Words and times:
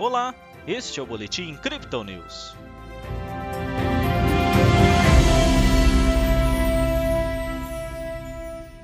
Olá, 0.00 0.34
este 0.66 0.98
é 0.98 1.02
o 1.02 1.04
Boletim 1.04 1.54
Crypto 1.56 2.02
News. 2.02 2.54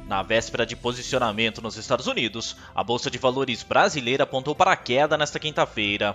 Na 0.06 0.22
véspera 0.22 0.66
de 0.66 0.76
posicionamento 0.76 1.62
nos 1.62 1.79
Estados 1.79 2.06
Unidos, 2.06 2.54
a 2.74 2.84
Bolsa 2.84 3.10
de 3.10 3.16
Valores 3.16 3.62
brasileira 3.62 4.24
apontou 4.24 4.54
para 4.54 4.72
a 4.72 4.76
queda 4.76 5.16
nesta 5.16 5.38
quinta-feira. 5.38 6.15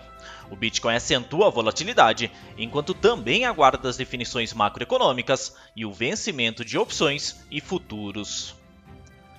O 0.52 0.56
Bitcoin 0.56 0.94
acentua 0.94 1.48
a 1.48 1.50
volatilidade, 1.50 2.32
enquanto 2.56 2.94
também 2.94 3.44
aguarda 3.44 3.90
as 3.90 3.98
definições 3.98 4.54
macroeconômicas 4.54 5.56
e 5.76 5.84
o 5.84 5.92
vencimento 5.92 6.64
de 6.64 6.78
opções 6.78 7.44
e 7.50 7.60
futuros. 7.60 8.61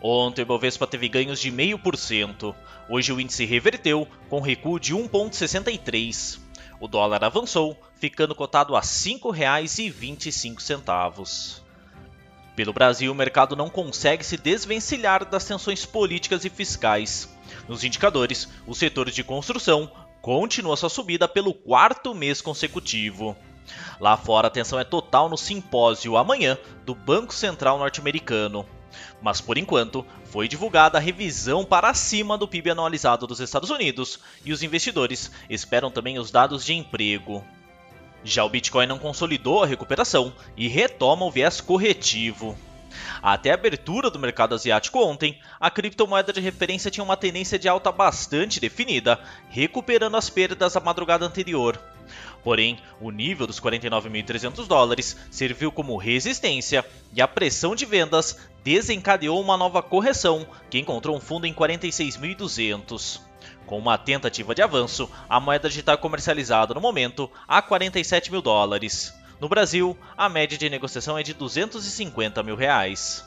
Ontem 0.03 0.43
o 0.43 0.47
Bovespa 0.47 0.85
teve 0.85 1.09
ganhos 1.09 1.39
de 1.39 1.53
0,5%. 1.53 2.53
Hoje 2.89 3.13
o 3.13 3.21
índice 3.21 3.45
reverteu, 3.45 4.09
com 4.29 4.41
recuo 4.41 4.81
de 4.81 4.93
1,63%. 4.93 6.41
O 6.81 6.89
dólar 6.89 7.23
avançou, 7.23 7.81
ficando 7.95 8.35
cotado 8.35 8.75
a 8.75 8.81
R$ 8.81 8.87
5,25. 8.87 11.61
Pelo 12.57 12.73
Brasil, 12.73 13.13
o 13.13 13.15
mercado 13.15 13.55
não 13.55 13.71
consegue 13.71 14.25
se 14.25 14.37
desvencilhar 14.37 15.25
das 15.25 15.45
tensões 15.45 15.87
políticas 15.87 16.45
e 16.45 16.51
fiscais. 16.51 17.33
Nos 17.69 17.85
indicadores, 17.85 18.49
o 18.67 18.75
setor 18.75 19.09
de 19.09 19.23
construção 19.23 19.89
continua 20.21 20.77
sua 20.77 20.91
subida 20.91 21.29
pelo 21.29 21.55
quarto 21.55 22.13
mês 22.13 22.43
consecutivo. 22.43 23.37
Lá 24.01 24.17
fora, 24.17 24.49
a 24.49 24.51
atenção 24.51 24.81
é 24.81 24.85
total 24.85 25.29
no 25.29 25.39
simpósio 25.39 26.17
amanhã 26.17 26.59
do 26.85 26.93
Banco 26.93 27.33
Central 27.33 27.79
norte-americano. 27.79 28.67
Mas 29.21 29.41
por 29.41 29.59
enquanto, 29.59 30.05
foi 30.25 30.49
divulgada 30.49 30.99
a 30.99 31.01
revisão 31.01 31.65
para 31.65 31.95
cima 31.95 32.39
do 32.39 32.49
PIB 32.49 32.71
anualizado 32.71 33.27
dos 33.27 33.41
Estados 33.41 33.71
Unidos 33.71 34.19
e 34.45 34.53
os 34.53 34.63
investidores 34.63 35.31
esperam 35.49 35.91
também 35.91 36.19
os 36.19 36.31
dados 36.31 36.65
de 36.65 36.75
emprego. 36.75 37.45
Já 38.25 38.45
o 38.45 38.49
Bitcoin 38.49 38.87
não 38.87 38.99
consolidou 38.99 39.63
a 39.63 39.67
recuperação 39.67 40.33
e 40.57 40.69
retoma 40.69 41.25
o 41.25 41.31
viés 41.31 41.61
corretivo. 41.61 42.57
Até 43.23 43.51
a 43.51 43.55
abertura 43.55 44.11
do 44.11 44.19
mercado 44.19 44.55
asiático 44.55 44.99
ontem, 44.99 45.39
a 45.59 45.71
criptomoeda 45.71 46.33
de 46.33 46.41
referência 46.41 46.91
tinha 46.91 47.05
uma 47.05 47.17
tendência 47.17 47.59
de 47.59 47.69
alta 47.69 47.91
bastante 47.91 48.61
definida, 48.61 49.19
recuperando 49.49 50.17
as 50.17 50.29
perdas 50.29 50.75
da 50.75 50.81
madrugada 50.81 51.25
anterior. 51.25 51.81
Porém, 52.43 52.79
o 53.01 53.11
nível 53.11 53.47
dos 53.47 53.61
49.300 53.61 54.67
dólares 54.67 55.17
serviu 55.31 55.71
como 55.71 55.97
resistência 55.97 56.85
e 57.13 57.23
a 57.23 57.29
pressão 57.29 57.75
de 57.75 57.85
vendas 57.85 58.39
desencadeou 58.65 59.41
uma 59.41 59.57
nova 59.57 59.83
correção, 59.83 60.47
que 60.69 60.79
encontrou 60.79 61.17
um 61.17 61.21
fundo 61.21 61.47
em 61.47 61.55
46.200. 61.55 63.21
Com 63.67 63.79
uma 63.79 63.97
tentativa 63.97 64.55
de 64.55 64.63
avanço, 64.63 65.11
a 65.29 65.39
moeda 65.39 65.69
digital 65.69 65.97
comercializada 65.99 66.75
no 66.75 66.81
momento 66.81 67.31
a 67.47 67.63
47 67.63 68.31
mil 68.31 68.43
dólares. 68.43 69.15
No 69.41 69.49
Brasil, 69.49 69.97
a 70.17 70.29
média 70.29 70.59
de 70.59 70.69
negociação 70.69 71.19
é 71.19 71.23
de 71.23 71.35
250 71.35 72.43
mil 72.43 72.55
reais. 72.55 73.25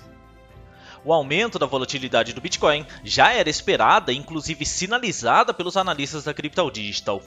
O 1.06 1.14
aumento 1.14 1.60
da 1.60 1.68
volatilidade 1.68 2.34
do 2.34 2.42
Bitcoin 2.42 2.84
já 3.04 3.32
era 3.32 3.48
esperada 3.48 4.12
e 4.12 4.18
inclusive 4.18 4.66
sinalizada 4.66 5.54
pelos 5.54 5.78
analistas 5.78 6.24
da 6.24 6.34
Crypto 6.34 6.72
Digital. 6.72 7.22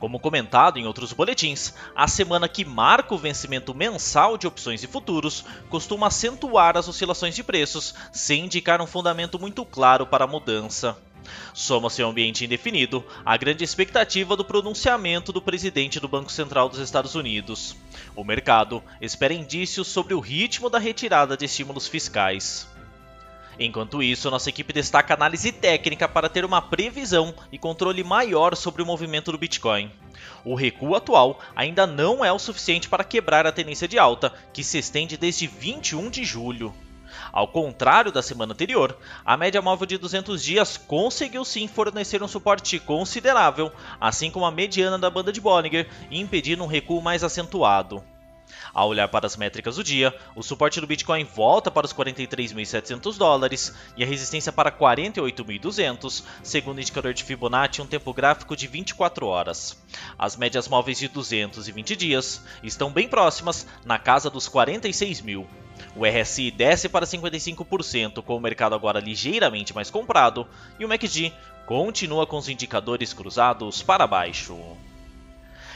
Como 0.00 0.18
comentado 0.18 0.80
em 0.80 0.86
outros 0.86 1.12
boletins, 1.12 1.72
a 1.94 2.08
semana 2.08 2.48
que 2.48 2.64
marca 2.64 3.14
o 3.14 3.18
vencimento 3.18 3.72
mensal 3.72 4.36
de 4.36 4.48
opções 4.48 4.82
e 4.82 4.88
futuros 4.88 5.44
costuma 5.68 6.08
acentuar 6.08 6.76
as 6.76 6.88
oscilações 6.88 7.36
de 7.36 7.44
preços, 7.44 7.94
sem 8.12 8.46
indicar 8.46 8.82
um 8.82 8.86
fundamento 8.86 9.38
muito 9.38 9.64
claro 9.64 10.04
para 10.04 10.24
a 10.24 10.28
mudança. 10.28 10.98
Soma-se 11.54 12.02
ao 12.02 12.10
ambiente 12.10 12.44
indefinido 12.44 13.04
a 13.24 13.36
grande 13.36 13.62
expectativa 13.62 14.34
do 14.34 14.44
pronunciamento 14.44 15.32
do 15.32 15.40
presidente 15.40 16.00
do 16.00 16.08
Banco 16.08 16.32
Central 16.32 16.68
dos 16.68 16.80
Estados 16.80 17.14
Unidos. 17.14 17.76
O 18.16 18.24
mercado 18.24 18.82
espera 19.00 19.32
indícios 19.32 19.86
sobre 19.86 20.14
o 20.14 20.18
ritmo 20.18 20.68
da 20.68 20.80
retirada 20.80 21.36
de 21.36 21.44
estímulos 21.44 21.86
fiscais. 21.86 22.66
Enquanto 23.62 24.02
isso, 24.02 24.30
nossa 24.30 24.48
equipe 24.48 24.72
destaca 24.72 25.12
análise 25.12 25.52
técnica 25.52 26.08
para 26.08 26.30
ter 26.30 26.46
uma 26.46 26.62
previsão 26.62 27.34
e 27.52 27.58
controle 27.58 28.02
maior 28.02 28.56
sobre 28.56 28.80
o 28.80 28.86
movimento 28.86 29.30
do 29.30 29.36
Bitcoin. 29.36 29.92
O 30.42 30.54
recuo 30.54 30.94
atual 30.94 31.38
ainda 31.54 31.86
não 31.86 32.24
é 32.24 32.32
o 32.32 32.38
suficiente 32.38 32.88
para 32.88 33.04
quebrar 33.04 33.46
a 33.46 33.52
tendência 33.52 33.86
de 33.86 33.98
alta, 33.98 34.32
que 34.54 34.64
se 34.64 34.78
estende 34.78 35.18
desde 35.18 35.46
21 35.46 36.08
de 36.08 36.24
julho. 36.24 36.74
Ao 37.30 37.46
contrário 37.46 38.10
da 38.10 38.22
semana 38.22 38.54
anterior, 38.54 38.96
a 39.26 39.36
média 39.36 39.60
móvel 39.60 39.86
de 39.86 39.98
200 39.98 40.42
dias 40.42 40.78
conseguiu 40.78 41.44
sim 41.44 41.68
fornecer 41.68 42.22
um 42.22 42.28
suporte 42.28 42.78
considerável, 42.78 43.70
assim 44.00 44.30
como 44.30 44.46
a 44.46 44.50
mediana 44.50 44.98
da 44.98 45.10
banda 45.10 45.30
de 45.30 45.40
Bollinger, 45.40 45.86
impedindo 46.10 46.64
um 46.64 46.68
recuo 46.68 47.02
mais 47.02 47.22
acentuado. 47.22 48.02
Ao 48.72 48.88
olhar 48.88 49.08
para 49.08 49.26
as 49.26 49.36
métricas 49.36 49.76
do 49.76 49.84
dia, 49.84 50.14
o 50.34 50.42
suporte 50.42 50.80
do 50.80 50.86
Bitcoin 50.86 51.24
volta 51.24 51.70
para 51.70 51.86
os 51.86 51.92
43.700 51.92 53.16
dólares 53.16 53.74
e 53.96 54.02
a 54.02 54.06
resistência 54.06 54.52
para 54.52 54.70
48.200, 54.70 56.24
segundo 56.42 56.78
o 56.78 56.80
indicador 56.80 57.12
de 57.12 57.24
Fibonacci, 57.24 57.82
um 57.82 57.86
tempo 57.86 58.12
gráfico 58.12 58.56
de 58.56 58.66
24 58.66 59.26
horas. 59.26 59.76
As 60.18 60.36
médias 60.36 60.68
móveis 60.68 60.98
de 60.98 61.08
220 61.08 61.96
dias 61.96 62.42
estão 62.62 62.92
bem 62.92 63.08
próximas, 63.08 63.66
na 63.84 63.98
casa 63.98 64.30
dos 64.30 64.48
46 64.48 65.20
mil. 65.20 65.46
O 65.96 66.04
RSI 66.04 66.50
desce 66.50 66.88
para 66.88 67.06
55%, 67.06 68.22
com 68.22 68.36
o 68.36 68.40
mercado 68.40 68.74
agora 68.74 69.00
ligeiramente 69.00 69.74
mais 69.74 69.90
comprado, 69.90 70.46
e 70.78 70.84
o 70.84 70.88
MACD 70.88 71.32
continua 71.66 72.26
com 72.26 72.36
os 72.36 72.48
indicadores 72.48 73.12
cruzados 73.12 73.82
para 73.82 74.06
baixo. 74.06 74.58